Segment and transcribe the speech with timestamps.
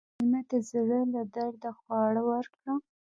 [0.19, 2.73] مېلمه ته د زړه له درده خواړه ورکړه.